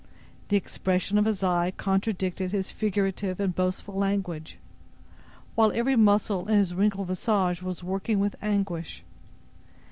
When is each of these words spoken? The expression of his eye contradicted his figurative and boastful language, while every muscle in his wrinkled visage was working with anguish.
The 0.47 0.57
expression 0.57 1.19
of 1.19 1.25
his 1.25 1.43
eye 1.43 1.73
contradicted 1.77 2.51
his 2.51 2.71
figurative 2.71 3.39
and 3.39 3.53
boastful 3.53 3.93
language, 3.93 4.57
while 5.53 5.71
every 5.75 5.95
muscle 5.95 6.47
in 6.47 6.57
his 6.57 6.73
wrinkled 6.73 7.07
visage 7.09 7.61
was 7.61 7.83
working 7.83 8.17
with 8.17 8.35
anguish. 8.41 9.03